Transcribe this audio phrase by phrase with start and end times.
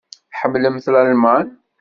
[0.31, 1.47] Tḥemmlemt Lalman?